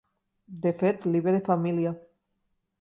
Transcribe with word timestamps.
De 0.63 0.71
fet, 0.79 1.05
li 1.13 1.23
ve 1.27 1.35
de 1.37 1.43
família. 1.51 1.95